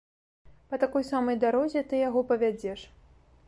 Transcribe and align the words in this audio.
Па 0.71 0.79
такой 0.83 1.05
самай 1.11 1.39
дарозе 1.45 1.85
ты 1.91 2.03
яго 2.09 2.27
павядзеш. 2.33 2.79